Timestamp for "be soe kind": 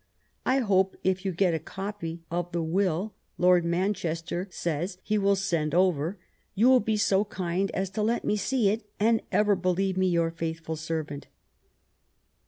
6.79-7.69